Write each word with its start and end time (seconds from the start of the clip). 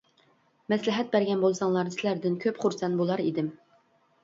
مەسلىھەت 0.71 1.11
بەرگەن 1.17 1.43
بولساڭلار 1.43 1.93
سىلەردىن 1.97 2.41
كۆپ 2.47 2.59
خۇرسەن 2.65 2.99
بولار 3.05 3.25
ئىدىم. 3.29 3.55